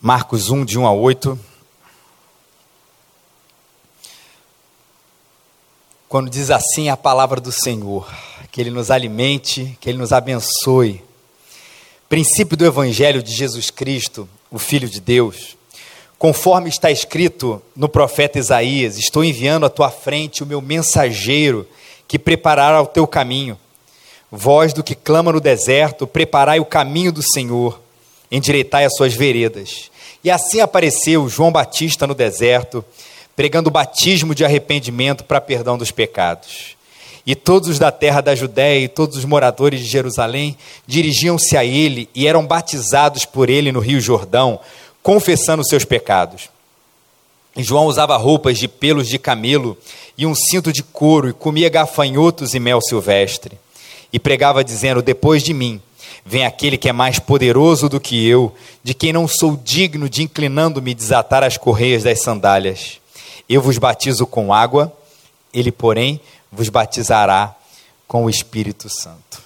[0.00, 1.36] Marcos 1, de 1 a 8.
[6.08, 8.08] Quando diz assim a palavra do Senhor,
[8.52, 11.02] que Ele nos alimente, que Ele nos abençoe.
[12.08, 15.56] Princípio do Evangelho de Jesus Cristo, o Filho de Deus.
[16.16, 21.66] Conforme está escrito no profeta Isaías: Estou enviando à tua frente o meu mensageiro
[22.06, 23.58] que preparará o teu caminho.
[24.30, 27.80] Voz do que clama no deserto, preparai o caminho do Senhor
[28.30, 29.90] endireitai as suas veredas.
[30.22, 32.84] E assim apareceu João Batista no deserto,
[33.36, 36.76] pregando batismo de arrependimento para perdão dos pecados.
[37.24, 40.56] E todos os da terra da Judéia e todos os moradores de Jerusalém
[40.86, 44.58] dirigiam-se a ele e eram batizados por ele no Rio Jordão,
[45.02, 46.48] confessando seus pecados.
[47.56, 49.76] E João usava roupas de pelos de camelo
[50.16, 53.58] e um cinto de couro e comia gafanhotos e mel silvestre.
[54.12, 55.82] E pregava dizendo: Depois de mim
[56.28, 60.22] Vem aquele que é mais poderoso do que eu, de quem não sou digno de
[60.22, 63.00] inclinando-me desatar as correias das sandálias.
[63.48, 64.92] Eu vos batizo com água,
[65.54, 66.20] ele, porém,
[66.52, 67.56] vos batizará
[68.06, 69.42] com o Espírito Santo.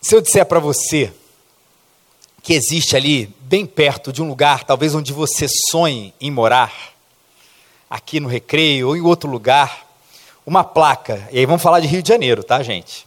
[0.00, 1.12] Se eu disser para você
[2.42, 6.72] que existe ali, bem perto de um lugar, talvez onde você sonhe em morar,
[7.90, 9.86] aqui no Recreio ou em outro lugar,
[10.46, 13.05] uma placa, e aí vamos falar de Rio de Janeiro, tá, gente?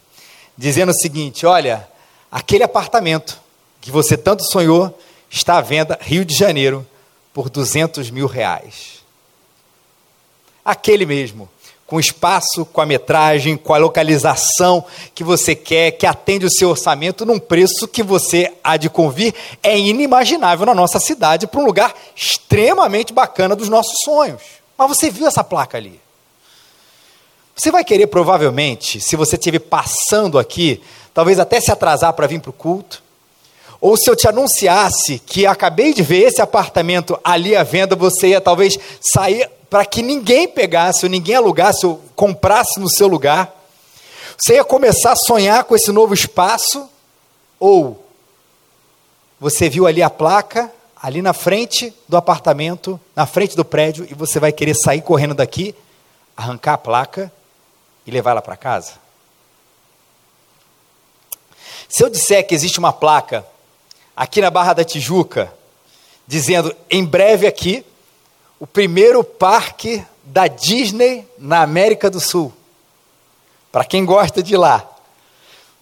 [0.59, 1.87] Dizendo o seguinte: olha,
[2.29, 3.39] aquele apartamento
[3.79, 4.95] que você tanto sonhou
[5.29, 6.85] está à venda, Rio de Janeiro,
[7.33, 8.99] por 200 mil reais.
[10.63, 11.49] Aquele mesmo,
[11.87, 14.83] com espaço, com a metragem, com a localização
[15.15, 19.33] que você quer, que atende o seu orçamento num preço que você há de convir,
[19.63, 24.41] é inimaginável na nossa cidade, para um lugar extremamente bacana dos nossos sonhos.
[24.77, 25.99] Mas você viu essa placa ali?
[27.59, 30.81] Você vai querer, provavelmente, se você estiver passando aqui,
[31.13, 33.03] talvez até se atrasar para vir para o culto.
[33.81, 38.29] Ou se eu te anunciasse que acabei de ver esse apartamento ali à venda, você
[38.29, 43.53] ia talvez sair para que ninguém pegasse, ou ninguém alugasse, ou comprasse no seu lugar.
[44.37, 46.89] Você ia começar a sonhar com esse novo espaço,
[47.59, 48.07] ou
[49.37, 54.13] você viu ali a placa, ali na frente do apartamento, na frente do prédio, e
[54.13, 55.75] você vai querer sair correndo daqui,
[56.37, 57.38] arrancar a placa
[58.05, 58.93] e levar ela para casa?
[61.87, 63.45] Se eu disser que existe uma placa
[64.15, 65.51] aqui na Barra da Tijuca,
[66.27, 67.83] dizendo em breve aqui,
[68.59, 72.53] o primeiro parque da Disney na América do Sul.
[73.71, 74.87] Para quem gosta de lá.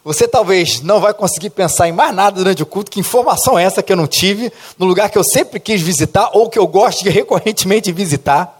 [0.05, 2.89] Você talvez não vai conseguir pensar em mais nada durante o culto.
[2.89, 6.29] Que informação é essa que eu não tive no lugar que eu sempre quis visitar
[6.33, 8.56] ou que eu gosto de recorrentemente visitar?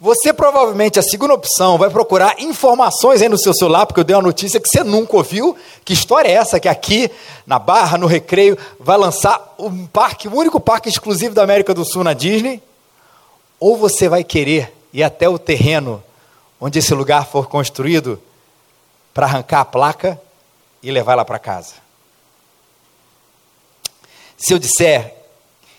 [0.00, 4.14] Você provavelmente, a segunda opção, vai procurar informações aí no seu celular, porque eu dei
[4.14, 5.56] uma notícia que você nunca ouviu.
[5.84, 6.60] Que história é essa?
[6.60, 7.10] Que aqui,
[7.44, 11.84] na Barra, no Recreio, vai lançar um parque, o único parque exclusivo da América do
[11.84, 12.62] Sul na Disney.
[13.58, 16.02] Ou você vai querer ir até o terreno
[16.60, 18.22] onde esse lugar for construído
[19.12, 20.20] para arrancar a placa
[20.80, 21.74] e levar ela para casa.
[24.36, 25.17] Se eu disser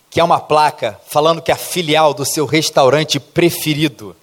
[0.10, 4.16] que é uma placa falando que a filial do seu restaurante preferido,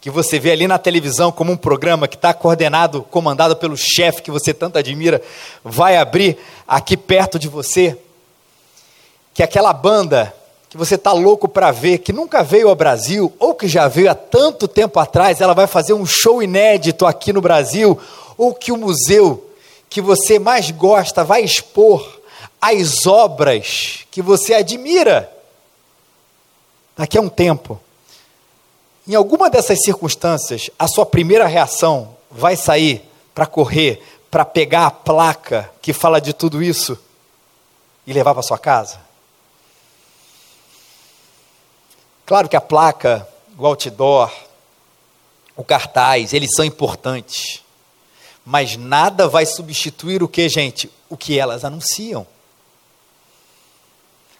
[0.00, 4.22] que você vê ali na televisão como um programa que está coordenado, comandado pelo chefe
[4.22, 5.20] que você tanto admira,
[5.62, 7.96] vai abrir aqui perto de você,
[9.32, 10.34] que aquela banda
[10.68, 14.10] que você está louco para ver, que nunca veio ao Brasil, ou que já veio
[14.10, 17.96] há tanto tempo atrás, ela vai fazer um show inédito aqui no Brasil,
[18.36, 19.48] ou que o museu
[19.88, 22.04] que você mais gosta vai expor
[22.66, 25.30] as obras que você admira
[26.96, 27.78] daqui a um tempo,
[29.06, 34.90] em alguma dessas circunstâncias, a sua primeira reação vai sair para correr, para pegar a
[34.90, 36.98] placa que fala de tudo isso
[38.06, 38.98] e levar para sua casa?
[42.24, 44.32] Claro que a placa, o outdoor,
[45.54, 47.62] o cartaz, eles são importantes.
[48.42, 50.90] Mas nada vai substituir o que, gente?
[51.10, 52.26] O que elas anunciam.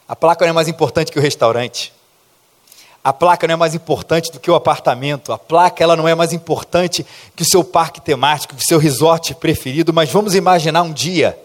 [0.09, 1.93] A placa não é mais importante que o restaurante.
[3.03, 5.33] A placa não é mais importante do que o apartamento.
[5.33, 7.05] A placa ela não é mais importante
[7.35, 9.93] que o seu parque temático, que o seu resort preferido.
[9.93, 11.39] Mas vamos imaginar um dia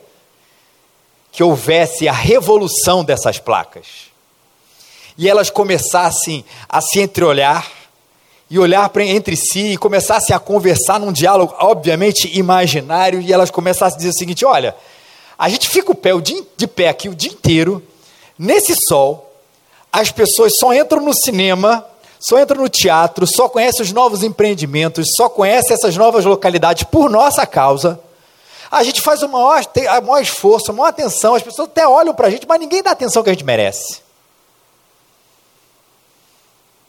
[1.32, 4.10] que houvesse a revolução dessas placas
[5.20, 7.70] e elas começassem a se entreolhar
[8.50, 13.96] e olhar entre si e começassem a conversar num diálogo, obviamente imaginário, e elas começassem
[13.96, 14.74] a dizer o seguinte: olha,
[15.38, 17.84] a gente fica o pé, o dia, de pé aqui o dia inteiro,
[18.40, 19.30] nesse sol,
[19.92, 21.86] as pessoas só entram no cinema,
[22.18, 27.10] só entram no teatro, só conhecem os novos empreendimentos, só conhecem essas novas localidades por
[27.10, 28.00] nossa causa.
[28.72, 29.62] A gente faz o maior,
[30.04, 32.92] maior esforço, a maior atenção, as pessoas até olham para a gente, mas ninguém dá
[32.92, 34.02] a atenção que a gente merece.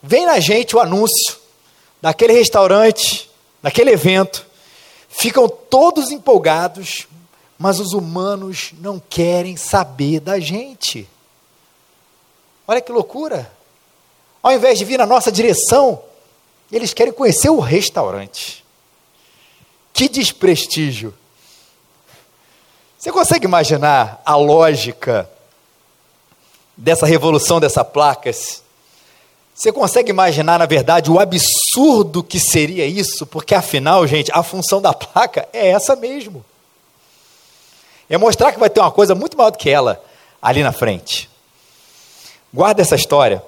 [0.02, 1.36] Vem na gente o anúncio
[2.00, 3.30] daquele restaurante,
[3.62, 4.46] daquele evento,
[5.08, 7.06] ficam todos empolgados,
[7.58, 11.08] mas os humanos não querem saber da gente.
[12.70, 13.50] Olha que loucura!
[14.40, 16.00] Ao invés de vir na nossa direção,
[16.70, 18.64] eles querem conhecer o restaurante.
[19.92, 21.12] Que desprestígio!
[22.96, 25.28] Você consegue imaginar a lógica
[26.76, 28.62] dessa revolução dessas placas?
[29.52, 33.26] Você consegue imaginar, na verdade, o absurdo que seria isso?
[33.26, 36.44] Porque afinal, gente, a função da placa é essa mesmo.
[38.08, 40.00] É mostrar que vai ter uma coisa muito maior do que ela
[40.40, 41.29] ali na frente.
[42.52, 43.42] Guarda essa história,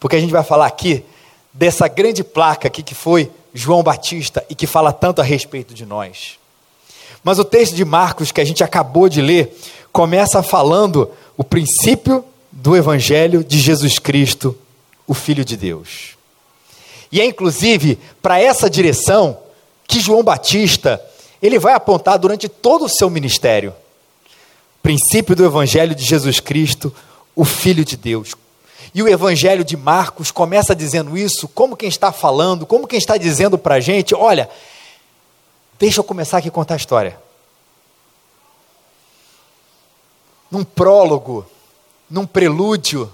[0.00, 1.04] porque a gente vai falar aqui
[1.52, 5.84] dessa grande placa aqui que foi João Batista e que fala tanto a respeito de
[5.84, 6.38] nós.
[7.22, 9.56] Mas o texto de Marcos que a gente acabou de ler
[9.92, 14.58] começa falando o princípio do evangelho de Jesus Cristo
[15.06, 16.16] o Filho de Deus.
[17.10, 19.38] E é inclusive para essa direção
[19.86, 21.02] que João Batista
[21.42, 23.74] ele vai apontar durante todo o seu ministério.
[24.82, 26.94] Princípio do Evangelho de Jesus Cristo,
[27.34, 28.34] o Filho de Deus.
[28.94, 33.16] E o Evangelho de Marcos começa dizendo isso, como quem está falando, como quem está
[33.16, 34.50] dizendo para a gente: olha,
[35.78, 37.18] deixa eu começar aqui a contar a história.
[40.50, 41.46] Num prólogo,
[42.10, 43.10] num prelúdio,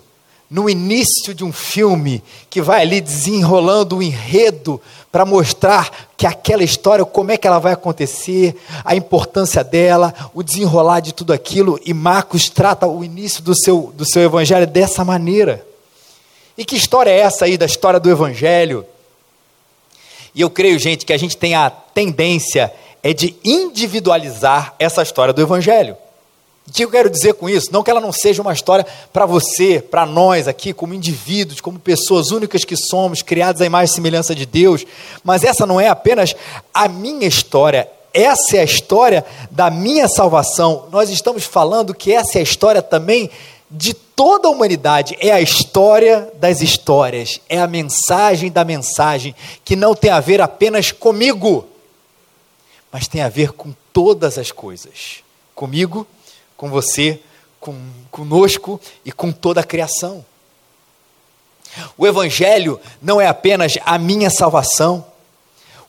[0.51, 4.81] no início de um filme que vai ali desenrolando o um enredo
[5.13, 10.43] para mostrar que aquela história, como é que ela vai acontecer, a importância dela, o
[10.43, 15.05] desenrolar de tudo aquilo, e Marcos trata o início do seu, do seu evangelho dessa
[15.05, 15.65] maneira.
[16.57, 18.85] E que história é essa aí da história do evangelho?
[20.35, 22.73] E eu creio, gente, que a gente tem a tendência
[23.03, 25.97] é de individualizar essa história do evangelho.
[26.69, 27.73] O que eu quero dizer com isso?
[27.73, 31.79] Não que ela não seja uma história para você, para nós aqui, como indivíduos, como
[31.79, 34.85] pessoas únicas que somos, criados à imagem e semelhança de Deus,
[35.25, 36.37] mas essa não é apenas
[36.73, 40.87] a minha história, essa é a história da minha salvação.
[40.93, 43.31] Nós estamos falando que essa é a história também
[43.71, 49.75] de toda a humanidade, é a história das histórias, é a mensagem da mensagem, que
[49.75, 51.67] não tem a ver apenas comigo,
[52.93, 55.23] mas tem a ver com todas as coisas.
[55.55, 56.07] Comigo,
[56.59, 57.21] com você,
[57.61, 57.75] com,
[58.11, 60.27] conosco e com toda a criação.
[61.97, 65.07] O Evangelho não é apenas a minha salvação,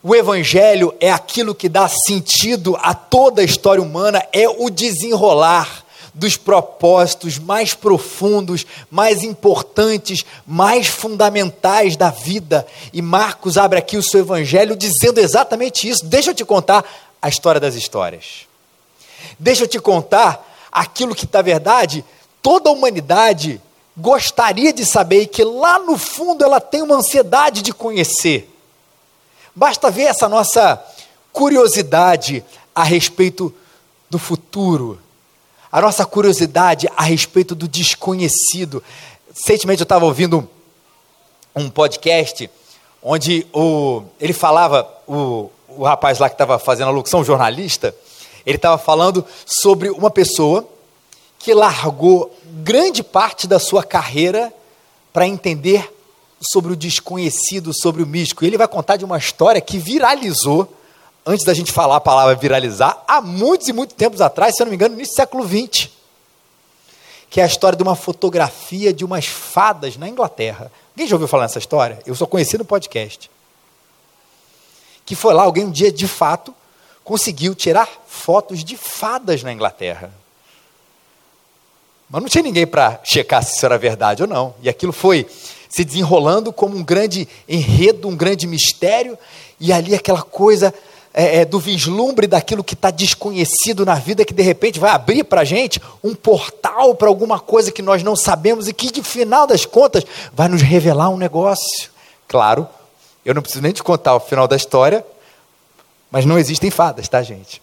[0.02, 5.84] o Evangelho é aquilo que dá sentido a toda a história humana, é o desenrolar
[6.14, 12.66] dos propósitos mais profundos, mais importantes, mais fundamentais da vida.
[12.92, 16.06] E Marcos abre aqui o seu Evangelho dizendo exatamente isso.
[16.06, 16.84] Deixa eu te contar
[17.20, 18.46] a história das histórias.
[19.38, 22.04] Deixa eu te contar aquilo que, na verdade,
[22.42, 23.60] toda a humanidade
[23.96, 28.48] gostaria de saber e que lá no fundo ela tem uma ansiedade de conhecer.
[29.54, 30.82] Basta ver essa nossa
[31.32, 32.44] curiosidade
[32.74, 33.52] a respeito
[34.08, 34.98] do futuro,
[35.70, 38.82] a nossa curiosidade a respeito do desconhecido.
[39.28, 40.48] Recentemente eu estava ouvindo
[41.54, 42.50] um podcast
[43.02, 47.94] onde o, ele falava, o, o rapaz lá que estava fazendo a locução, jornalista,
[48.44, 50.66] ele estava falando sobre uma pessoa
[51.38, 54.52] que largou grande parte da sua carreira
[55.12, 55.92] para entender
[56.40, 58.44] sobre o desconhecido, sobre o místico.
[58.44, 60.72] E ele vai contar de uma história que viralizou,
[61.24, 64.66] antes da gente falar a palavra viralizar, há muitos e muitos tempos atrás, se eu
[64.66, 65.88] não me engano, no início do século XX.
[67.28, 70.70] Que é a história de uma fotografia de umas fadas na Inglaterra.
[70.92, 72.00] Alguém já ouviu falar nessa história?
[72.04, 73.30] Eu só conheci no podcast.
[75.06, 76.54] Que foi lá, alguém um dia de fato
[77.04, 80.12] conseguiu tirar fotos de fadas na Inglaterra.
[82.08, 84.54] Mas não tinha ninguém para checar se isso era verdade ou não.
[84.62, 85.26] E aquilo foi
[85.68, 89.16] se desenrolando como um grande enredo, um grande mistério,
[89.60, 90.74] e ali aquela coisa
[91.14, 95.24] é, é, do vislumbre daquilo que está desconhecido na vida, que de repente vai abrir
[95.24, 99.02] para a gente um portal para alguma coisa que nós não sabemos e que, de
[99.02, 101.90] final das contas, vai nos revelar um negócio.
[102.26, 102.68] Claro,
[103.24, 105.04] eu não preciso nem te contar o final da história,
[106.10, 107.62] mas não existem fadas, tá, gente?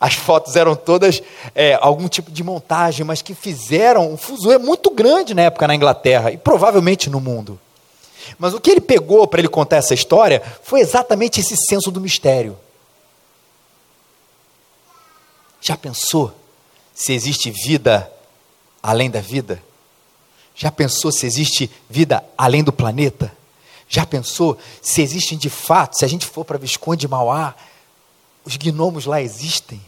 [0.00, 1.22] As fotos eram todas
[1.54, 5.74] é, algum tipo de montagem, mas que fizeram um fuzuê muito grande na época na
[5.74, 7.58] Inglaterra e provavelmente no mundo.
[8.38, 12.00] Mas o que ele pegou para ele contar essa história foi exatamente esse senso do
[12.00, 12.58] mistério.
[15.60, 16.32] Já pensou
[16.94, 18.10] se existe vida
[18.82, 19.62] além da vida?
[20.54, 23.32] Já pensou se existe vida além do planeta?
[23.88, 27.54] Já pensou se existem de fato, se a gente for para Visconde de Mauá,
[28.44, 29.80] os gnomos lá existem.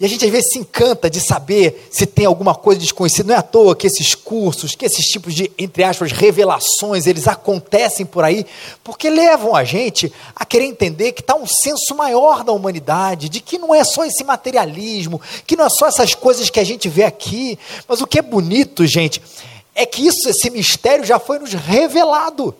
[0.00, 3.28] E a gente às vezes se encanta de saber se tem alguma coisa desconhecida.
[3.28, 7.26] Não é à toa que esses cursos, que esses tipos de, entre aspas, revelações, eles
[7.26, 8.46] acontecem por aí,
[8.84, 13.40] porque levam a gente a querer entender que está um senso maior da humanidade, de
[13.40, 16.88] que não é só esse materialismo, que não é só essas coisas que a gente
[16.88, 17.58] vê aqui.
[17.88, 19.20] Mas o que é bonito, gente,
[19.78, 22.54] é que isso, esse mistério já foi nos revelado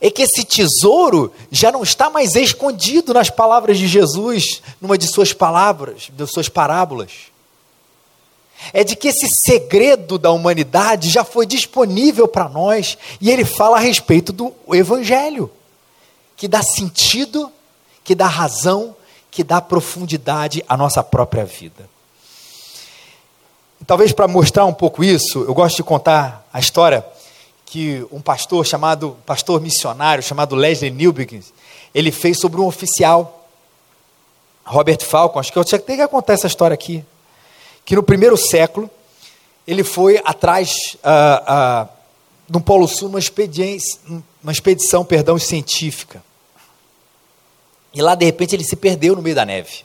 [0.00, 5.06] é que esse tesouro já não está mais escondido nas palavras de Jesus, numa de
[5.06, 7.12] suas palavras, de suas parábolas.
[8.72, 13.78] É de que esse segredo da humanidade já foi disponível para nós, e ele fala
[13.78, 15.50] a respeito do Evangelho,
[16.36, 17.50] que dá sentido,
[18.04, 18.94] que dá razão,
[19.30, 21.88] que dá profundidade à nossa própria vida.
[23.86, 27.04] Talvez para mostrar um pouco isso, eu gosto de contar a história
[27.64, 31.42] que um pastor chamado, pastor missionário chamado Leslie Newbegin,
[31.94, 33.48] ele fez sobre um oficial,
[34.64, 37.04] Robert Falcon, acho que eu tinha que contar essa história aqui,
[37.84, 38.90] que no primeiro século,
[39.66, 41.88] ele foi atrás uh, uh,
[42.48, 43.20] no Polo Sul numa,
[44.42, 46.22] uma expedição perdão, científica.
[47.94, 49.84] E lá, de repente, ele se perdeu no meio da neve.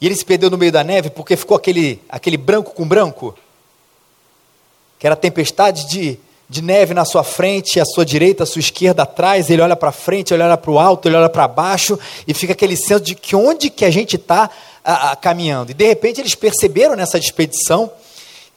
[0.00, 3.34] E ele se perdeu no meio da neve porque ficou aquele, aquele branco com branco
[4.98, 9.02] que era tempestade de, de neve na sua frente, à sua direita, à sua esquerda,
[9.02, 12.32] atrás, ele olha para frente, ele olha para o alto, ele olha para baixo, e
[12.32, 14.50] fica aquele senso de que onde que a gente está
[15.20, 15.70] caminhando.
[15.70, 17.90] E de repente eles perceberam nessa expedição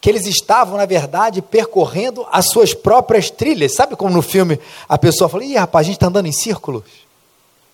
[0.00, 3.74] que eles estavam, na verdade, percorrendo as suas próprias trilhas.
[3.74, 6.84] Sabe como no filme a pessoa fala, ih, rapaz, a gente está andando em círculos?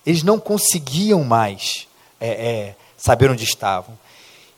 [0.05, 1.87] Eles não conseguiam mais
[2.19, 3.97] é, é, saber onde estavam.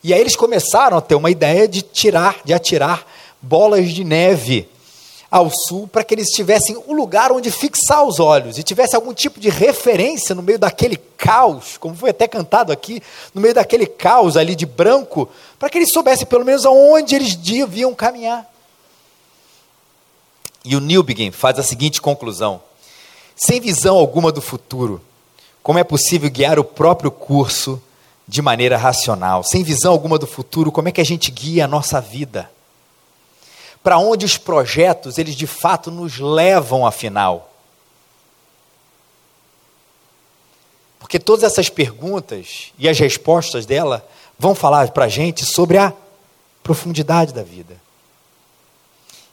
[0.03, 3.05] E aí eles começaram a ter uma ideia de tirar, de atirar
[3.41, 4.67] bolas de neve
[5.29, 9.13] ao sul para que eles tivessem um lugar onde fixar os olhos e tivesse algum
[9.13, 13.01] tipo de referência no meio daquele caos, como foi até cantado aqui,
[13.33, 15.29] no meio daquele caos ali de branco,
[15.59, 18.49] para que eles soubessem pelo menos aonde eles deviam caminhar.
[20.65, 22.61] E o Newbegin faz a seguinte conclusão:
[23.35, 25.01] sem visão alguma do futuro,
[25.61, 27.81] como é possível guiar o próprio curso
[28.29, 29.43] de maneira racional?
[29.43, 32.49] Sem visão alguma do futuro, como é que a gente guia a nossa vida?
[33.83, 37.51] para onde os projetos, eles de fato nos levam afinal.
[40.99, 44.07] Porque todas essas perguntas e as respostas dela
[44.37, 45.93] vão falar para a gente sobre a
[46.61, 47.77] profundidade da vida.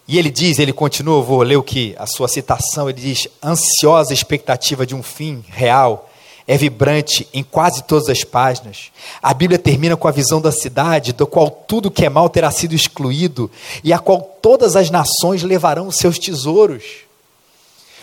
[0.08, 4.14] E ele diz, ele continua, vou ler o que a sua citação, ele diz: ansiosa
[4.14, 6.05] expectativa de um fim real
[6.46, 8.92] é vibrante em quase todas as páginas.
[9.20, 12.50] A Bíblia termina com a visão da cidade, do qual tudo que é mal terá
[12.50, 13.50] sido excluído,
[13.82, 16.84] e a qual todas as nações levarão seus tesouros.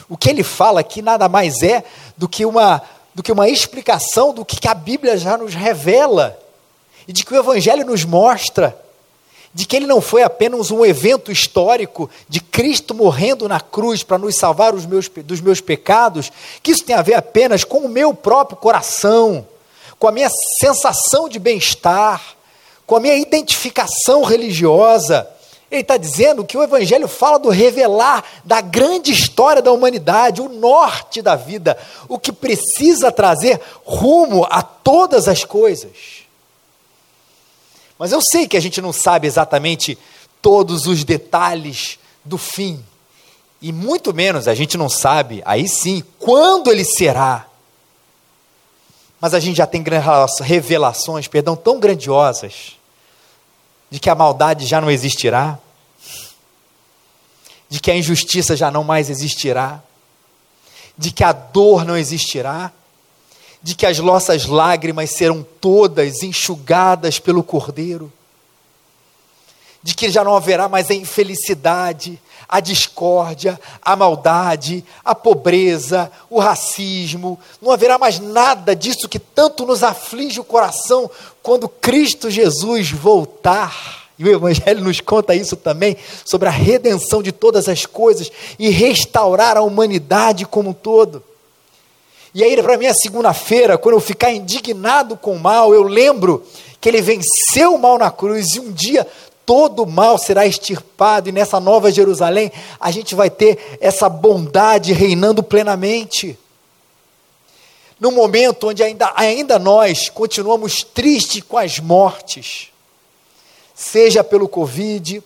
[0.09, 1.83] O que ele fala aqui nada mais é
[2.17, 2.81] do que uma,
[3.15, 6.37] do que uma explicação do que a Bíblia já nos revela,
[7.07, 8.77] e de que o Evangelho nos mostra
[9.53, 14.17] de que ele não foi apenas um evento histórico de Cristo morrendo na cruz para
[14.17, 16.31] nos salvar meus, dos meus pecados,
[16.61, 19.47] que isso tem a ver apenas com o meu próprio coração,
[19.99, 22.35] com a minha sensação de bem-estar,
[22.87, 25.27] com a minha identificação religiosa.
[25.69, 30.49] Ele está dizendo que o Evangelho fala do revelar da grande história da humanidade, o
[30.49, 36.22] norte da vida, o que precisa trazer rumo a todas as coisas.
[37.97, 39.97] Mas eu sei que a gente não sabe exatamente
[40.41, 42.83] todos os detalhes do fim.
[43.61, 47.47] E muito menos a gente não sabe, aí sim, quando ele será.
[49.21, 49.81] Mas a gente já tem
[50.41, 52.73] revelações, perdão, tão grandiosas
[53.89, 55.57] de que a maldade já não existirá,
[57.69, 59.81] de que a injustiça já não mais existirá,
[60.97, 62.71] de que a dor não existirá,
[63.63, 68.11] de que as nossas lágrimas serão todas enxugadas pelo Cordeiro,
[69.81, 76.39] de que já não haverá mais a infelicidade, a discórdia, a maldade, a pobreza, o
[76.39, 81.09] racismo, não haverá mais nada disso que tanto nos aflige o coração
[81.41, 84.03] quando Cristo Jesus voltar.
[84.19, 88.69] E o Evangelho nos conta isso também, sobre a redenção de todas as coisas e
[88.69, 91.23] restaurar a humanidade como um todo.
[92.33, 96.43] E aí, para mim, a segunda-feira, quando eu ficar indignado com o mal, eu lembro
[96.81, 99.07] que ele venceu o mal na cruz e um dia
[99.45, 104.93] todo o mal será extirpado, e nessa nova Jerusalém a gente vai ter essa bondade
[104.93, 106.37] reinando plenamente.
[107.99, 112.69] No momento onde ainda, ainda nós continuamos tristes com as mortes,
[113.75, 115.21] seja pelo Covid,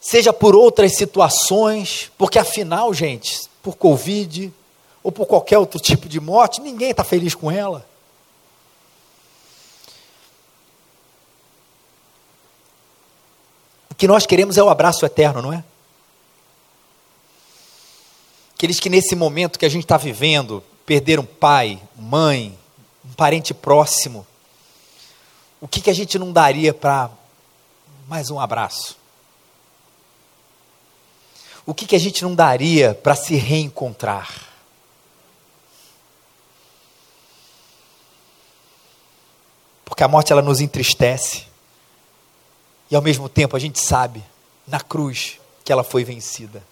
[0.00, 4.52] seja por outras situações, porque afinal, gente, por Covid
[5.02, 7.86] ou por qualquer outro tipo de morte, ninguém está feliz com ela.
[13.90, 15.64] O que nós queremos é o abraço eterno, não é?
[18.54, 22.58] Aqueles que nesse momento que a gente está vivendo, perderam pai, mãe,
[23.04, 24.26] um parente próximo,
[25.60, 27.10] o que, que a gente não daria para
[28.06, 28.98] mais um abraço?
[31.64, 34.49] O que, que a gente não daria para se reencontrar?
[40.00, 41.42] Porque a morte ela nos entristece.
[42.90, 44.24] E ao mesmo tempo a gente sabe,
[44.66, 46.62] na cruz, que ela foi vencida.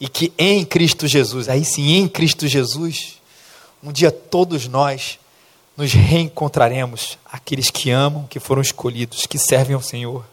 [0.00, 3.20] E que em Cristo Jesus, aí sim, em Cristo Jesus,
[3.82, 5.18] um dia todos nós
[5.76, 10.24] nos reencontraremos, aqueles que amam, que foram escolhidos, que servem ao Senhor.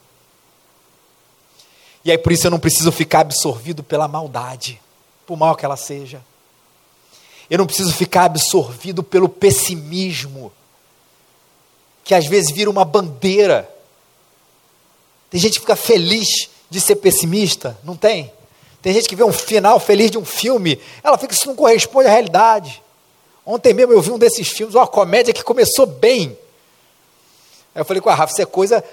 [2.06, 4.80] E aí por isso eu não preciso ficar absorvido pela maldade,
[5.28, 6.24] por mal que ela seja.
[7.50, 10.50] Eu não preciso ficar absorvido pelo pessimismo,
[12.04, 13.70] que às vezes vira uma bandeira.
[15.30, 18.32] Tem gente que fica feliz de ser pessimista, não tem?
[18.82, 22.08] Tem gente que vê um final feliz de um filme, ela fica, isso não corresponde
[22.08, 22.84] à realidade.
[23.46, 26.38] Ontem mesmo eu vi um desses filmes, uma comédia que começou bem.
[27.74, 28.84] Aí eu falei com a Rafa, isso é coisa.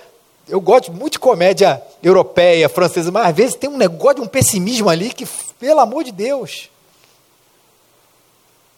[0.48, 4.26] Eu gosto muito de comédia europeia, francesa, mas às vezes tem um negócio de um
[4.26, 5.26] pessimismo ali que,
[5.58, 6.68] pelo amor de Deus,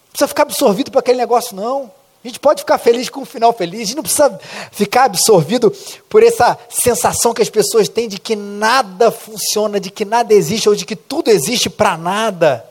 [0.05, 1.91] não precisa ficar absorvido por aquele negócio, não.
[2.25, 4.39] A gente pode ficar feliz com um final feliz, a gente não precisa
[4.71, 5.75] ficar absorvido
[6.09, 10.69] por essa sensação que as pessoas têm de que nada funciona, de que nada existe,
[10.69, 12.65] ou de que tudo existe para nada.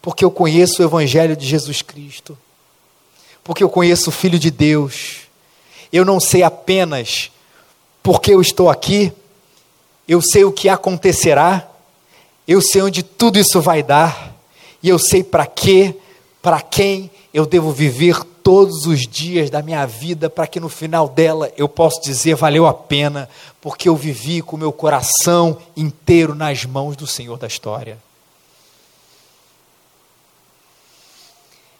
[0.00, 2.38] Porque eu conheço o Evangelho de Jesus Cristo,
[3.42, 5.18] porque eu conheço o Filho de Deus.
[5.92, 7.30] Eu não sei apenas
[8.02, 9.12] porque eu estou aqui,
[10.08, 11.68] eu sei o que acontecerá,
[12.48, 14.34] eu sei onde tudo isso vai dar,
[14.82, 15.94] e eu sei para quê,
[16.42, 21.08] para quem eu devo viver todos os dias da minha vida, para que no final
[21.08, 23.28] dela eu possa dizer valeu a pena,
[23.60, 27.98] porque eu vivi com meu coração inteiro nas mãos do Senhor da história.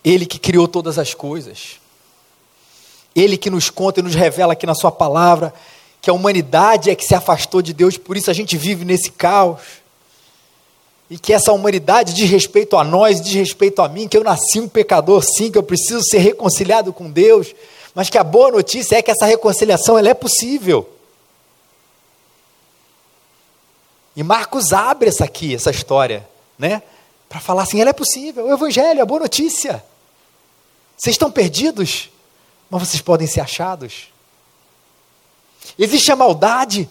[0.05, 1.81] Ele que criou todas as coisas.
[3.15, 5.55] Ele que nos conta e nos revela aqui na Sua palavra
[6.03, 9.11] que a humanidade é que se afastou de Deus, por isso a gente vive nesse
[9.11, 9.61] caos.
[11.11, 14.59] E que essa humanidade diz respeito a nós, diz respeito a mim, que eu nasci
[14.59, 17.55] um pecador, sim, que eu preciso ser reconciliado com Deus,
[17.95, 20.89] mas que a boa notícia é que essa reconciliação ela é possível.
[24.17, 26.27] E Marcos abre essa aqui, essa história,
[26.59, 26.83] né?
[27.29, 29.85] Para falar assim, ela é possível, o evangelho, a boa notícia.
[30.97, 32.11] Vocês estão perdidos,
[32.71, 34.09] mas vocês podem ser achados.
[35.79, 36.89] Existe a maldade,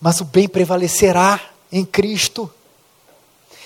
[0.00, 2.52] mas o bem prevalecerá em Cristo.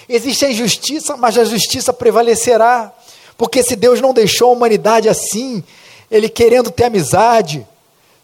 [0.09, 2.93] Existe a injustiça, mas a justiça prevalecerá.
[3.37, 5.63] Porque se Deus não deixou a humanidade assim,
[6.11, 7.67] Ele querendo ter amizade,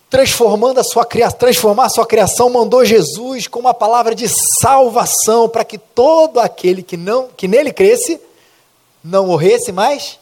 [0.08, 5.48] transformando a sua criação, transformar a sua criação, mandou Jesus com uma palavra de salvação
[5.48, 8.20] para que todo aquele que não que nele cresce
[9.02, 10.18] não morresse, mas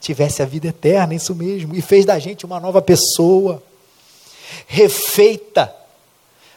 [0.00, 3.62] tivesse a vida eterna, isso mesmo, e fez da gente uma nova pessoa,
[4.66, 5.72] refeita,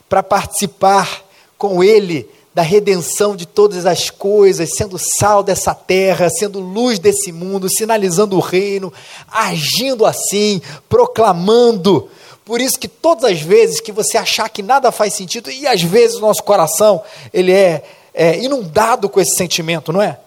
[0.09, 1.23] para participar
[1.57, 7.31] com Ele da redenção de todas as coisas, sendo sal dessa terra, sendo luz desse
[7.31, 8.91] mundo, sinalizando o reino,
[9.29, 12.09] agindo assim, proclamando.
[12.45, 15.81] Por isso que todas as vezes que você achar que nada faz sentido, e às
[15.81, 20.17] vezes o nosso coração, ele é, é inundado com esse sentimento, não é?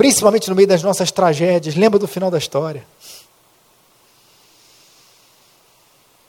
[0.00, 1.74] principalmente no meio das nossas tragédias.
[1.74, 2.86] Lembra do final da história.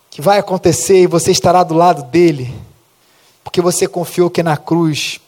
[0.09, 2.53] Que vai acontecer e você estará do lado dele,
[3.43, 5.19] porque você confiou que na cruz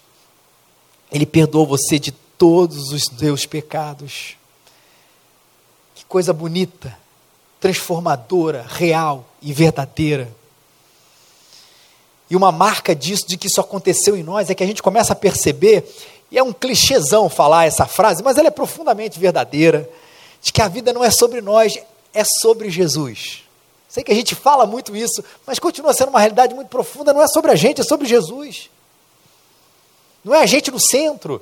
[1.12, 4.36] ele perdoou você de todos os seus pecados.
[5.95, 6.97] Que coisa bonita,
[7.60, 10.30] transformadora, real e verdadeira.
[12.30, 15.13] E uma marca disso, de que isso aconteceu em nós, é que a gente começa
[15.13, 15.88] a perceber
[16.32, 19.88] e é um clichêzão falar essa frase, mas ela é profundamente verdadeira,
[20.41, 21.78] de que a vida não é sobre nós,
[22.12, 23.42] é sobre Jesus.
[23.93, 27.21] Sei que a gente fala muito isso, mas continua sendo uma realidade muito profunda, não
[27.21, 28.71] é sobre a gente, é sobre Jesus.
[30.25, 31.39] Não é a gente no centro.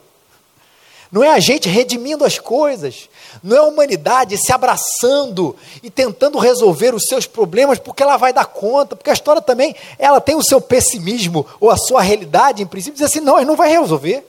[1.09, 3.09] Não é a gente redimindo as coisas,
[3.41, 8.33] não é a humanidade se abraçando e tentando resolver os seus problemas porque ela vai
[8.33, 12.61] dar conta, porque a história também, ela tem o seu pessimismo ou a sua realidade
[12.61, 14.25] em princípio, diz assim, não, não vai resolver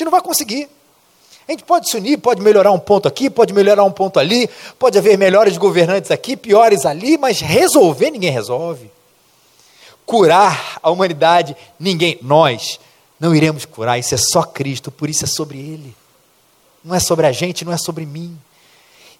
[0.00, 0.68] gente não vai conseguir.
[1.50, 4.96] Gente pode se unir, pode melhorar um ponto aqui, pode melhorar um ponto ali, pode
[4.96, 8.88] haver melhores governantes aqui, piores ali, mas resolver ninguém resolve.
[10.06, 12.78] curar a humanidade, ninguém, nós
[13.18, 15.94] não iremos curar, isso é só Cristo, por isso é sobre Ele.
[16.84, 18.38] Não é sobre a gente, não é sobre mim.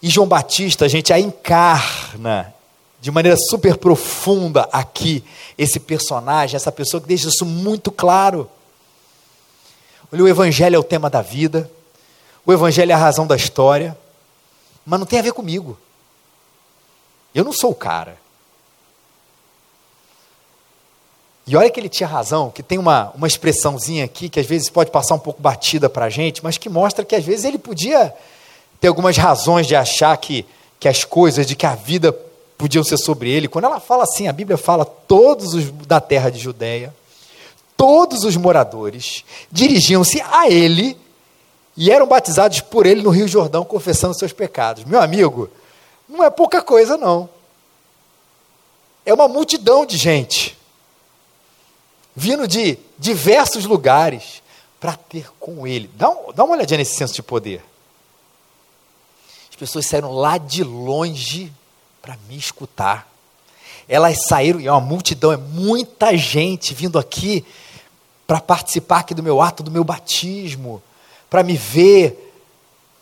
[0.01, 2.55] E João Batista, a gente, a encarna
[3.01, 5.25] de maneira super profunda aqui
[5.59, 8.49] esse personagem, essa pessoa que deixa isso muito claro.
[10.13, 11.69] Olha, o Evangelho é o tema da vida,
[12.45, 13.97] o Evangelho é a razão da história,
[14.85, 15.79] mas não tem a ver comigo.
[17.35, 18.19] Eu não sou o cara.
[21.47, 24.71] E olha que ele tinha razão, que tem uma, uma expressãozinha aqui que às vezes
[24.71, 27.59] pode passar um pouco batida para a gente, mas que mostra que às vezes ele
[27.59, 28.15] podia
[28.81, 30.47] ter algumas razões de achar que,
[30.79, 32.13] que as coisas, de que a vida
[32.57, 33.49] podiam ser sobre ele.
[33.49, 36.95] Quando ela fala assim, a Bíblia fala todos os da terra de Judéia,
[37.77, 40.97] todos os moradores dirigiam-se a ele
[41.77, 44.85] e eram batizados por ele no Rio Jordão, confessando seus pecados.
[44.85, 45.49] Meu amigo,
[46.09, 47.29] não é pouca coisa não.
[49.05, 50.59] É uma multidão de gente
[52.15, 54.43] vindo de diversos lugares
[54.79, 55.91] para ter com ele.
[55.95, 57.63] Dá, um, dá uma olhadinha nesse senso de poder.
[59.49, 61.53] As pessoas saíram lá de longe
[62.03, 63.09] para me escutar.
[63.89, 67.45] Elas saíram, e é uma multidão, é muita gente vindo aqui
[68.27, 70.83] para participar aqui do meu ato, do meu batismo,
[71.31, 72.27] para me ver.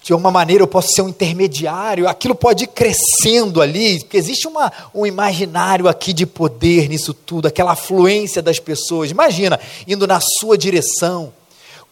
[0.02, 4.46] De alguma maneira eu posso ser um intermediário, aquilo pode ir crescendo ali, porque existe
[4.46, 9.10] uma, um imaginário aqui de poder nisso tudo, aquela afluência das pessoas.
[9.10, 11.32] Imagina, indo na sua direção,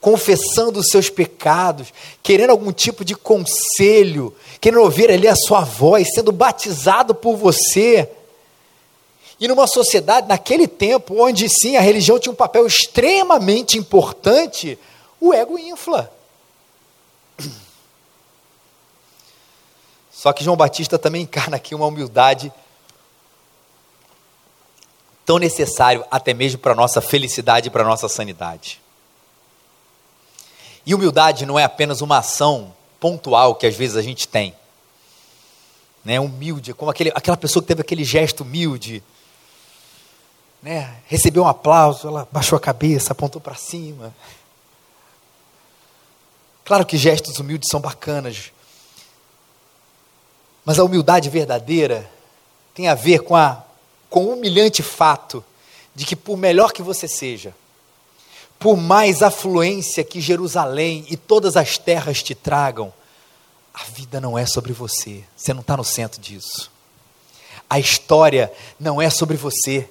[0.01, 6.09] confessando os seus pecados, querendo algum tipo de conselho, querendo ouvir ali a sua voz,
[6.15, 8.09] sendo batizado por você.
[9.39, 14.79] E numa sociedade, naquele tempo, onde sim a religião tinha um papel extremamente importante,
[15.21, 16.16] o ego infla.
[20.17, 22.51] Só que João Batista também encarna aqui uma humildade
[25.27, 28.81] tão necessário até mesmo para a nossa felicidade e para a nossa sanidade.
[30.87, 34.55] E humildade não é apenas uma ação pontual que às vezes a gente tem.
[36.03, 39.03] Né, humilde, como aquele, aquela pessoa que teve aquele gesto humilde,
[40.63, 44.15] né, recebeu um aplauso, ela baixou a cabeça, apontou para cima.
[46.65, 48.53] Claro que gestos humildes são bacanas,
[50.67, 52.11] mas a humildade verdadeira
[52.75, 53.65] tem a ver com, a,
[54.11, 55.43] com o humilhante fato
[55.95, 57.55] de que, por melhor que você seja,
[58.59, 62.93] por mais afluência que Jerusalém e todas as terras te tragam,
[63.73, 66.69] a vida não é sobre você, você não está no centro disso.
[67.71, 69.89] A história não é sobre você.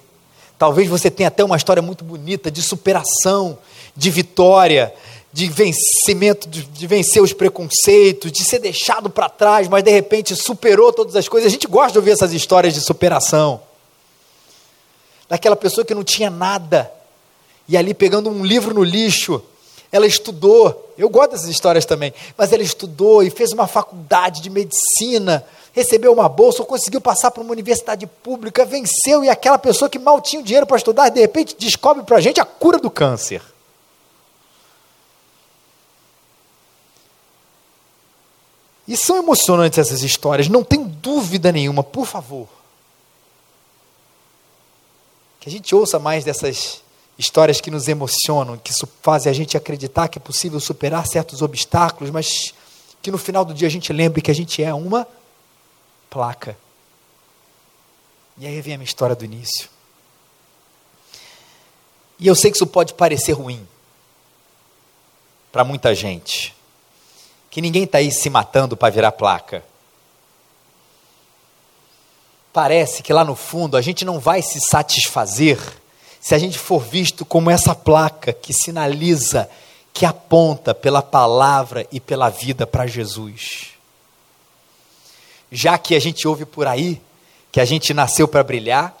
[0.58, 3.58] Talvez você tenha até uma história muito bonita de superação,
[3.96, 4.94] de vitória,
[5.32, 10.34] de vencimento, de, de vencer os preconceitos, de ser deixado para trás, mas de repente
[10.34, 11.46] superou todas as coisas.
[11.46, 13.60] A gente gosta de ouvir essas histórias de superação.
[15.28, 16.90] Daquela pessoa que não tinha nada,
[17.68, 19.42] e ali pegando um livro no lixo,
[19.90, 20.94] ela estudou.
[20.96, 26.12] Eu gosto dessas histórias também, mas ela estudou e fez uma faculdade de medicina, recebeu
[26.12, 30.42] uma bolsa, conseguiu passar para uma universidade pública, venceu e aquela pessoa que mal tinha
[30.42, 33.42] dinheiro para estudar, de repente descobre para a gente a cura do câncer.
[38.86, 42.48] E são emocionantes essas histórias, não tem dúvida nenhuma, por favor.
[45.40, 46.82] Que a gente ouça mais dessas
[47.18, 48.72] histórias que nos emocionam, que
[49.02, 52.54] fazem a gente acreditar que é possível superar certos obstáculos, mas
[53.02, 55.06] que no final do dia a gente lembre que a gente é uma
[56.10, 56.56] placa.
[58.38, 59.68] E aí vem a minha história do início.
[62.18, 63.66] E eu sei que isso pode parecer ruim
[65.52, 66.55] para muita gente,
[67.56, 69.64] que ninguém está aí se matando para virar placa.
[72.52, 75.58] Parece que lá no fundo a gente não vai se satisfazer
[76.20, 79.48] se a gente for visto como essa placa que sinaliza,
[79.90, 83.68] que aponta pela palavra e pela vida para Jesus.
[85.50, 87.00] Já que a gente ouve por aí
[87.50, 88.94] que a gente nasceu para brilhar,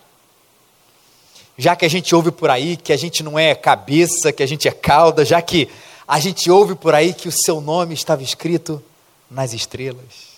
[1.58, 4.46] já que a gente ouve por aí que a gente não é cabeça, que a
[4.46, 5.68] gente é cauda, já que
[6.06, 8.82] a gente ouve por aí que o seu nome estava escrito
[9.30, 10.36] nas estrelas.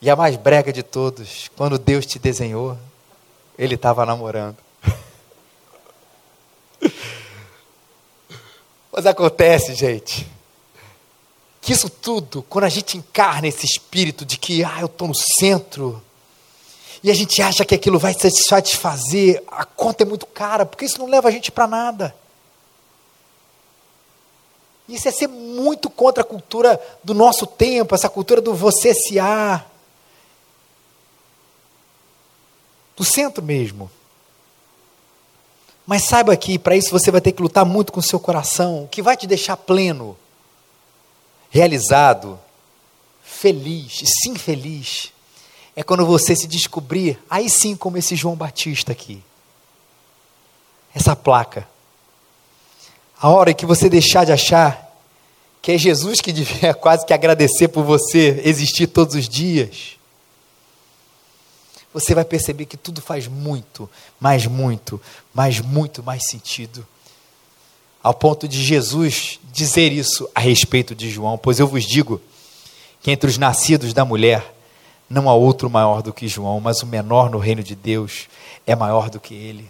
[0.00, 2.76] E a mais brega de todos, quando Deus te desenhou,
[3.56, 4.56] Ele estava namorando.
[8.92, 10.26] Mas acontece, gente,
[11.60, 15.14] que isso tudo, quando a gente encarna esse espírito de que, ah, eu estou no
[15.14, 16.02] centro,
[17.02, 20.98] e a gente acha que aquilo vai satisfazer, a conta é muito cara, porque isso
[20.98, 22.14] não leva a gente para nada.
[24.88, 29.18] Isso é ser muito contra a cultura do nosso tempo, essa cultura do você se
[29.18, 29.64] há.
[32.96, 33.90] Do centro mesmo.
[35.86, 38.84] Mas saiba que para isso você vai ter que lutar muito com o seu coração,
[38.84, 40.16] o que vai te deixar pleno,
[41.50, 42.38] realizado,
[43.22, 45.12] feliz, sim feliz,
[45.76, 49.22] é quando você se descobrir, aí sim como esse João Batista aqui.
[50.94, 51.68] Essa placa.
[53.20, 54.84] A hora que você deixar de achar
[55.62, 59.96] que é Jesus que devia quase que agradecer por você existir todos os dias
[61.96, 63.88] você vai perceber que tudo faz muito,
[64.20, 65.00] mas muito,
[65.32, 66.86] mas muito mais sentido.
[68.02, 72.20] Ao ponto de Jesus dizer isso a respeito de João, pois eu vos digo
[73.00, 74.54] que entre os nascidos da mulher
[75.08, 78.28] não há outro maior do que João, mas o menor no reino de Deus
[78.66, 79.66] é maior do que ele.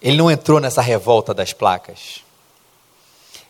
[0.00, 2.20] Ele não entrou nessa revolta das placas.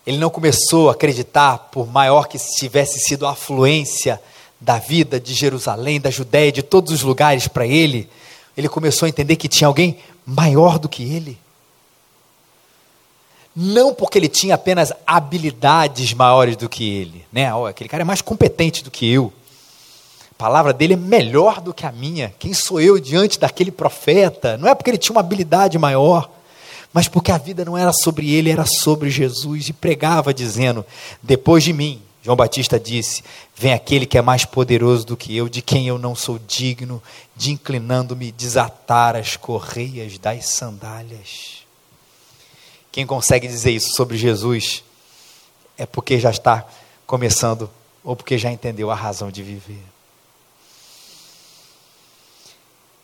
[0.07, 4.21] Ele não começou a acreditar, por maior que tivesse sido a afluência
[4.61, 8.09] da vida de Jerusalém, da Judéia, de todos os lugares para ele,
[8.57, 11.39] ele começou a entender que tinha alguém maior do que ele.
[13.55, 17.55] Não porque ele tinha apenas habilidades maiores do que ele, né?
[17.55, 19.33] Oh, aquele cara é mais competente do que eu.
[20.33, 22.33] A palavra dele é melhor do que a minha.
[22.39, 24.57] Quem sou eu diante daquele profeta?
[24.57, 26.31] Não é porque ele tinha uma habilidade maior,
[26.93, 30.85] mas porque a vida não era sobre ele, era sobre Jesus e pregava dizendo:
[31.23, 33.23] depois de mim João Batista disse:
[33.57, 37.03] Vem aquele que é mais poderoso do que eu, de quem eu não sou digno,
[37.35, 41.65] de inclinando-me desatar as correias das sandálias.
[42.93, 44.83] Quem consegue dizer isso sobre Jesus
[45.79, 46.67] é porque já está
[47.07, 47.71] começando
[48.03, 49.83] ou porque já entendeu a razão de viver.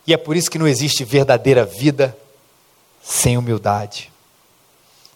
[0.06, 2.14] E é por isso que não existe verdadeira vida
[3.04, 4.10] sem humildade.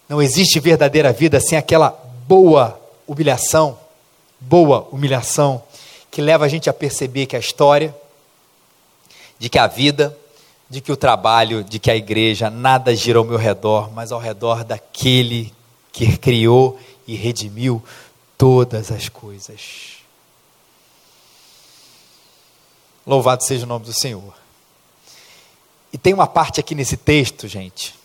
[0.07, 1.89] Não existe verdadeira vida sem aquela
[2.27, 3.77] boa humilhação
[4.39, 5.61] boa humilhação
[6.09, 7.95] que leva a gente a perceber que a história,
[9.37, 10.17] de que a vida,
[10.69, 14.19] de que o trabalho, de que a igreja, nada gira ao meu redor, mas ao
[14.19, 15.53] redor daquele
[15.91, 17.83] que criou e redimiu
[18.37, 19.97] todas as coisas.
[23.05, 24.33] Louvado seja o nome do Senhor.
[25.91, 27.95] E tem uma parte aqui nesse texto, gente,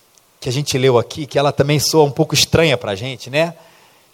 [0.40, 3.28] que a gente leu aqui, que ela também soa um pouco estranha para a gente,
[3.28, 3.54] né?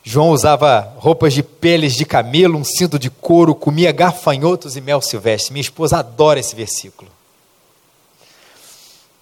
[0.03, 5.01] João usava roupas de peles de camelo, um cinto de couro, comia gafanhotos e mel
[5.01, 5.53] silvestre.
[5.53, 7.11] Minha esposa adora esse versículo.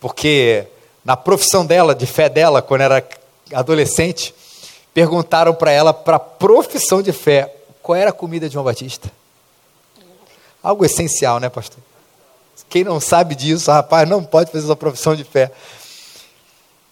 [0.00, 0.66] Porque
[1.04, 3.06] na profissão dela, de fé dela, quando era
[3.52, 4.32] adolescente,
[4.94, 9.10] perguntaram para ela, para a profissão de fé, qual era a comida de João Batista?
[10.62, 11.82] Algo essencial, né, pastor?
[12.68, 15.50] Quem não sabe disso, rapaz, não pode fazer sua profissão de fé.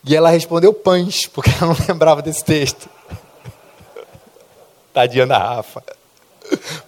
[0.05, 2.89] E ela respondeu pães, porque ela não lembrava desse texto.
[4.95, 5.83] Tadinha da Rafa.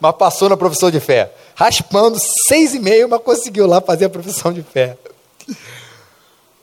[0.01, 1.33] Mas passou na profissão de fé.
[1.55, 4.96] Raspando seis e meio, mas conseguiu lá fazer a profissão de fé.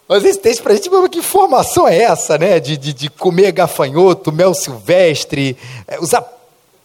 [0.08, 2.60] Mas esse texto para a gente, que informação é essa, né?
[2.60, 5.58] De, de, de comer gafanhoto, mel silvestre,
[5.88, 6.22] é, usar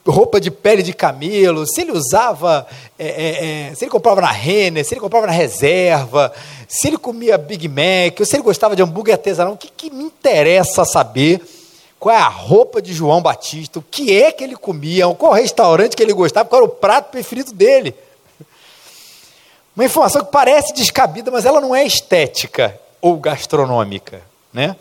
[0.06, 2.66] roupa de pele de camelo, se ele usava,
[2.98, 6.32] é, é, é, se ele comprava na Renner, se ele comprava na reserva,
[6.66, 9.90] se ele comia Big Mac, ou se ele gostava de hambúrguer artesanal, o que, que
[9.90, 11.40] me interessa saber
[11.98, 15.94] qual é a roupa de João Batista, o que é que ele comia, qual restaurante
[15.94, 17.94] que ele gostava, qual era o prato preferido dele.
[19.76, 24.76] Uma informação que parece descabida, mas ela não é estética ou gastronômica, né?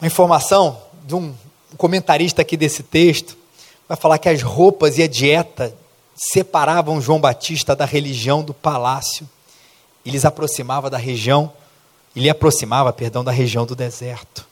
[0.00, 1.34] Uma informação de um
[1.78, 3.34] comentarista aqui desse texto
[3.88, 5.74] vai falar que as roupas e a dieta
[6.14, 9.26] separavam João Batista da religião do palácio
[10.04, 11.50] e lhes aproximava da região
[12.14, 14.44] ele aproximava, perdão, da região do deserto.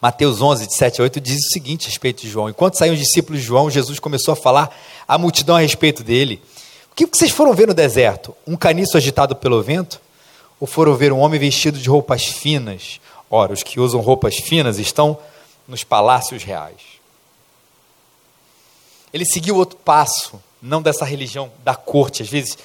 [0.00, 2.94] Mateus 11, de 7 a 8, diz o seguinte a respeito de João: Enquanto saíam
[2.94, 4.74] os discípulos de João, Jesus começou a falar
[5.08, 6.40] à multidão a respeito dele.
[6.92, 8.34] O que vocês foram ver no deserto?
[8.46, 10.00] Um caniço agitado pelo vento?
[10.60, 13.00] Ou foram ver um homem vestido de roupas finas?
[13.30, 15.16] Ora, os que usam roupas finas estão
[15.68, 16.80] nos palácios reais.
[19.12, 22.58] Ele seguiu outro passo, não dessa religião da corte, às vezes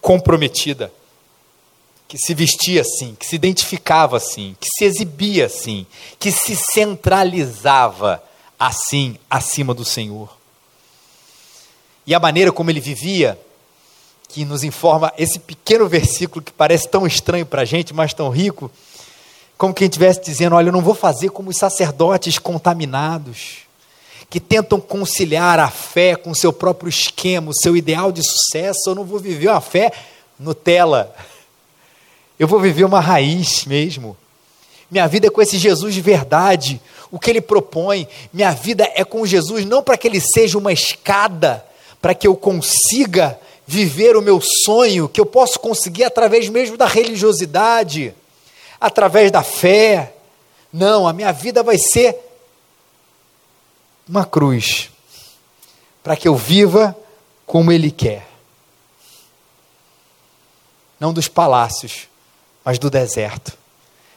[0.00, 0.92] comprometida
[2.06, 5.86] que se vestia assim, que se identificava assim, que se exibia assim,
[6.18, 8.22] que se centralizava
[8.58, 10.36] assim acima do Senhor.
[12.04, 13.40] E a maneira como ele vivia,
[14.28, 18.28] que nos informa esse pequeno versículo que parece tão estranho para a gente, mas tão
[18.28, 18.70] rico,
[19.60, 23.58] como quem estivesse dizendo: Olha, eu não vou fazer como os sacerdotes contaminados,
[24.30, 28.90] que tentam conciliar a fé com o seu próprio esquema, o seu ideal de sucesso.
[28.90, 29.92] Eu não vou viver uma fé
[30.38, 31.14] Nutella
[32.40, 34.16] eu vou viver uma raiz mesmo.
[34.90, 38.08] Minha vida é com esse Jesus de verdade, o que ele propõe.
[38.32, 41.62] Minha vida é com Jesus, não para que ele seja uma escada,
[42.00, 46.86] para que eu consiga viver o meu sonho, que eu posso conseguir através mesmo da
[46.86, 48.14] religiosidade,
[48.80, 50.14] através da fé.
[50.72, 52.16] Não, a minha vida vai ser
[54.08, 54.90] uma cruz,
[56.02, 56.96] para que eu viva
[57.46, 58.26] como Ele quer.
[60.98, 62.08] Não dos palácios,
[62.64, 63.56] mas do deserto.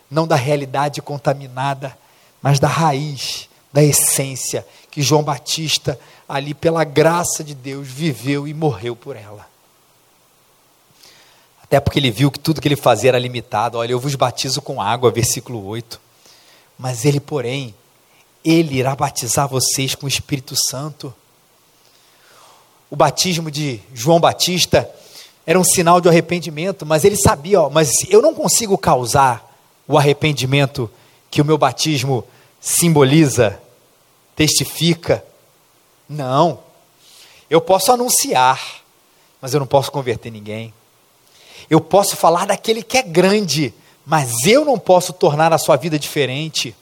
[0.09, 1.97] Não da realidade contaminada,
[2.41, 5.99] mas da raiz, da essência que João Batista,
[6.29, 9.47] ali pela graça de Deus, viveu e morreu por ela.
[11.73, 13.79] Até porque ele viu que tudo que ele fazia era limitado.
[13.79, 15.99] Olha, eu vos batizo com água, versículo 8.
[16.77, 17.73] Mas ele, porém,
[18.45, 21.11] ele irá batizar vocês com o Espírito Santo.
[22.91, 24.87] O batismo de João Batista
[25.47, 29.43] era um sinal de arrependimento, mas ele sabia, ó, mas eu não consigo causar
[29.87, 30.87] o arrependimento
[31.31, 32.23] que o meu batismo
[32.61, 33.59] simboliza,
[34.35, 35.25] testifica.
[36.07, 36.59] Não.
[37.49, 38.61] Eu posso anunciar,
[39.41, 40.71] mas eu não posso converter ninguém.
[41.69, 43.73] Eu posso falar daquele que é grande,
[44.05, 46.75] mas eu não posso tornar a sua vida diferente.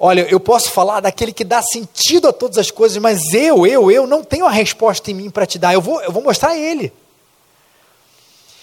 [0.00, 3.90] Olha, eu posso falar daquele que dá sentido a todas as coisas, mas eu, eu,
[3.90, 5.74] eu não tenho a resposta em mim para te dar.
[5.74, 6.92] Eu vou, eu vou mostrar ele.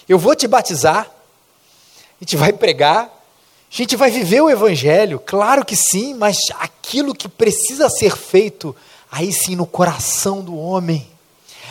[0.08, 1.10] Eu vou te batizar,
[2.20, 7.14] a gente vai pregar, a gente vai viver o Evangelho, claro que sim, mas aquilo
[7.14, 8.74] que precisa ser feito,
[9.10, 11.06] aí sim no coração do homem.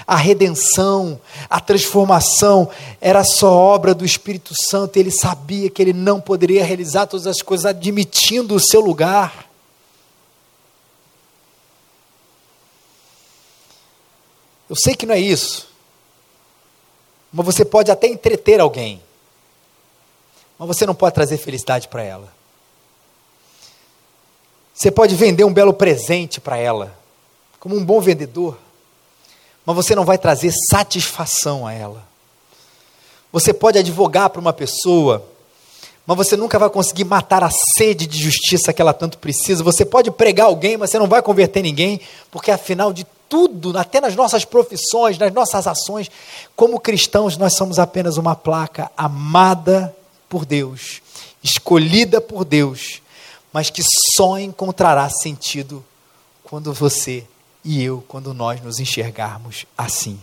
[0.08, 2.70] A redenção, a transformação
[3.02, 7.42] era só obra do Espírito Santo, ele sabia que ele não poderia realizar todas as
[7.42, 9.50] coisas admitindo o seu lugar.
[14.70, 15.70] Eu sei que não é isso,
[17.34, 19.02] mas você pode até entreter alguém,
[20.58, 22.34] mas você não pode trazer felicidade para ela.
[24.74, 26.96] Você pode vender um belo presente para ela,
[27.60, 28.58] como um bom vendedor,
[29.66, 32.04] mas você não vai trazer satisfação a ela.
[33.32, 35.26] Você pode advogar para uma pessoa,
[36.06, 39.64] mas você nunca vai conseguir matar a sede de justiça que ela tanto precisa.
[39.64, 42.00] Você pode pregar alguém, mas você não vai converter ninguém,
[42.30, 46.10] porque afinal de tudo, até nas nossas profissões, nas nossas ações,
[46.56, 49.96] como cristãos, nós somos apenas uma placa amada
[50.30, 51.02] por Deus,
[51.44, 53.02] escolhida por Deus,
[53.52, 55.84] mas que só encontrará sentido
[56.44, 57.26] quando você
[57.66, 60.18] e eu, quando nós nos enxergarmos assim.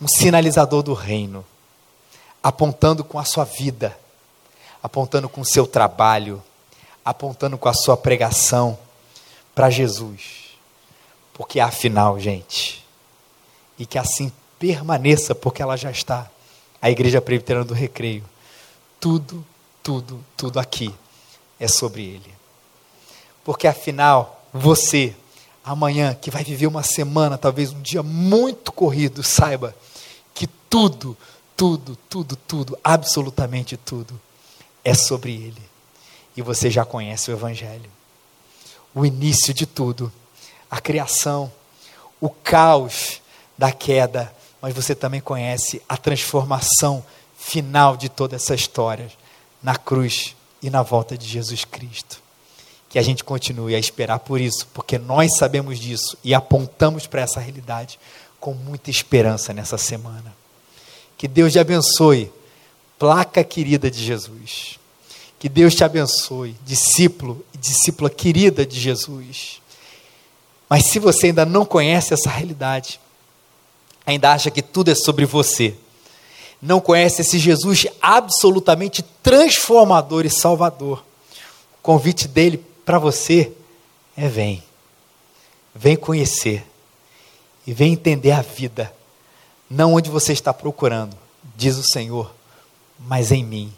[0.00, 1.44] Um sinalizador do reino,
[2.42, 3.98] apontando com a sua vida,
[4.82, 6.42] apontando com o seu trabalho,
[7.04, 8.78] apontando com a sua pregação
[9.54, 10.40] para Jesus
[11.40, 12.84] porque afinal, gente,
[13.78, 16.30] e que assim permaneça, porque ela já está,
[16.82, 18.22] a Igreja Presbiteriana do Recreio,
[19.00, 19.42] tudo,
[19.82, 20.94] tudo, tudo aqui
[21.58, 22.34] é sobre Ele.
[23.42, 25.16] Porque afinal, você,
[25.64, 29.74] amanhã, que vai viver uma semana, talvez um dia muito corrido, saiba
[30.34, 31.16] que tudo,
[31.56, 34.18] tudo, tudo, tudo, absolutamente tudo,
[34.84, 35.62] é sobre Ele.
[36.36, 37.90] E você já conhece o Evangelho.
[38.94, 40.12] O início de tudo
[40.70, 41.52] a criação,
[42.20, 43.20] o caos
[43.58, 47.04] da queda, mas você também conhece a transformação
[47.36, 49.10] final de toda essa história
[49.62, 52.19] na cruz e na volta de Jesus Cristo.
[52.90, 57.22] Que a gente continue a esperar por isso, porque nós sabemos disso e apontamos para
[57.22, 57.98] essa realidade
[58.38, 60.34] com muita esperança nessa semana.
[61.16, 62.30] Que Deus te abençoe,
[62.98, 64.78] placa querida de Jesus.
[65.38, 69.60] Que Deus te abençoe, discípulo e discípula querida de Jesus.
[70.68, 73.00] Mas se você ainda não conhece essa realidade,
[74.04, 75.74] ainda acha que tudo é sobre você,
[76.60, 81.02] não conhece esse Jesus absolutamente transformador e salvador,
[81.78, 83.52] o convite dele para você
[84.16, 84.64] é: vem,
[85.72, 86.66] vem conhecer
[87.64, 88.92] e vem entender a vida,
[89.70, 91.16] não onde você está procurando,
[91.54, 92.34] diz o Senhor,
[92.98, 93.72] mas em mim,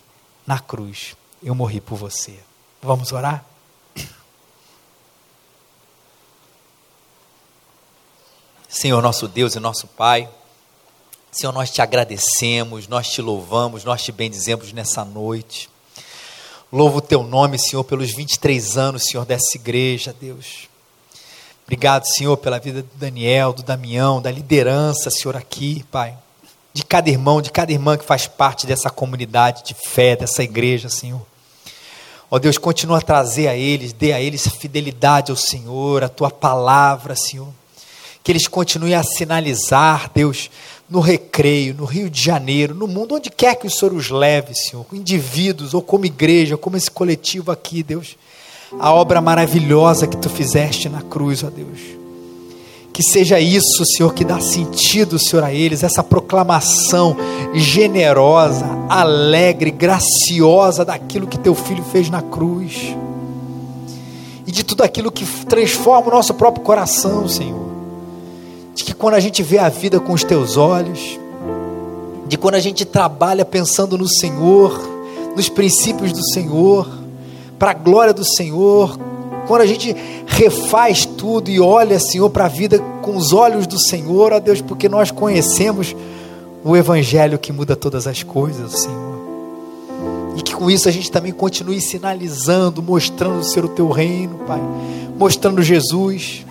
[0.47, 2.41] na cruz, eu morri por você.
[2.81, 3.45] Vamos orar?
[8.67, 10.27] Senhor nosso Deus e nosso Pai,
[11.31, 15.69] Senhor, nós te agradecemos, nós te louvamos, nós te bendizemos nessa noite.
[16.73, 20.71] Louvo o teu nome, Senhor, pelos 23 anos, Senhor, dessa igreja, Deus.
[21.65, 26.17] Obrigado, Senhor, pela vida do Daniel, do Damião, da liderança, Senhor, aqui, Pai.
[26.73, 30.89] De cada irmão, de cada irmã que faz parte dessa comunidade de fé, dessa igreja,
[30.89, 31.21] Senhor.
[32.31, 36.31] Ó Deus, continua a trazer a eles, dê a eles fidelidade ao Senhor, a tua
[36.31, 37.53] palavra, Senhor
[38.23, 40.51] que eles continuem a sinalizar, Deus,
[40.89, 44.55] no recreio, no Rio de Janeiro, no mundo, onde quer que o Senhor os leve,
[44.55, 48.17] Senhor, indivíduos ou como igreja, como esse coletivo aqui, Deus,
[48.79, 51.81] a obra maravilhosa que tu fizeste na cruz, ó Deus.
[52.93, 57.17] Que seja isso, Senhor, que dá sentido, Senhor, a eles, essa proclamação
[57.55, 62.95] generosa, alegre, graciosa daquilo que teu filho fez na cruz.
[64.47, 67.72] E de tudo aquilo que transforma o nosso próprio coração, Senhor.
[68.75, 71.19] De que quando a gente vê a vida com os teus olhos,
[72.27, 74.81] de quando a gente trabalha pensando no Senhor,
[75.37, 76.89] nos princípios do Senhor,
[77.59, 78.99] para a glória do Senhor,
[79.47, 79.95] quando a gente
[80.27, 84.61] refaz tudo e olha, Senhor, para a vida com os olhos do Senhor, ó Deus,
[84.61, 85.95] porque nós conhecemos
[86.65, 89.13] o Evangelho que muda todas as coisas, Senhor.
[90.37, 94.61] E que com isso a gente também continue sinalizando, mostrando ser o teu reino, Pai,
[95.19, 96.47] mostrando Jesus.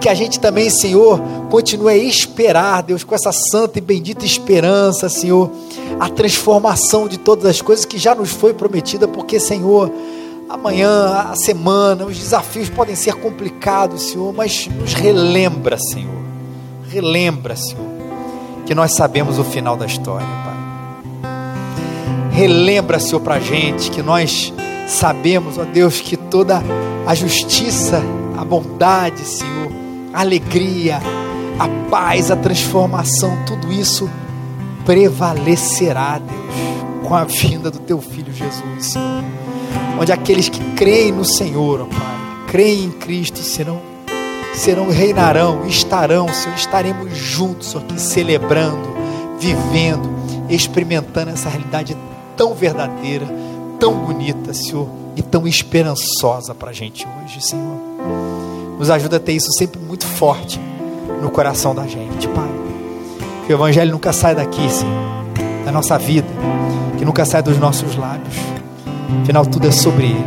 [0.00, 1.20] Que a gente também, Senhor,
[1.50, 5.50] continue a esperar, Deus, com essa santa e bendita esperança, Senhor,
[5.98, 9.92] a transformação de todas as coisas que já nos foi prometida, porque, Senhor,
[10.48, 16.20] amanhã, a semana, os desafios podem ser complicados, Senhor, mas nos relembra, Senhor.
[16.88, 17.86] Relembra, Senhor,
[18.66, 21.30] que nós sabemos o final da história, Pai.
[22.32, 24.52] Relembra, Senhor, para a gente que nós
[24.88, 26.62] sabemos, ó Deus, que toda
[27.06, 28.02] a justiça,
[28.36, 29.69] a bondade, Senhor,
[30.12, 31.00] a alegria,
[31.58, 34.08] a paz, a transformação, tudo isso
[34.84, 39.24] prevalecerá, Deus, com a vinda do Teu Filho Jesus, Senhor
[40.00, 43.82] onde aqueles que creem no Senhor, ó Pai, creem em Cristo, serão,
[44.54, 48.88] serão, reinarão, estarão, Senhor, estaremos juntos aqui celebrando,
[49.38, 50.08] vivendo,
[50.48, 51.94] experimentando essa realidade
[52.34, 53.26] tão verdadeira,
[53.78, 58.29] tão bonita, Senhor, e tão esperançosa para a gente hoje, Senhor.
[58.80, 60.60] Nos ajuda a ter isso sempre muito forte
[61.22, 62.50] no coração da gente, Pai.
[63.46, 65.24] Que o Evangelho nunca saia daqui, Senhor,
[65.64, 66.26] da nossa vida,
[66.98, 68.50] que nunca saia dos nossos lábios
[69.22, 70.24] Afinal, tudo é sobre Ele,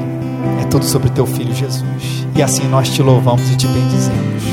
[0.62, 1.84] é tudo sobre Teu Filho Jesus.
[2.36, 4.44] E assim nós te louvamos e te bendizemos.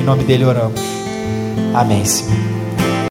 [0.00, 0.80] Em nome dele oramos.
[1.74, 2.55] Amém, Senhor.